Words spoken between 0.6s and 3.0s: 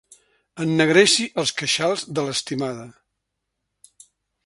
Ennegreixi els queixals de l'estimada.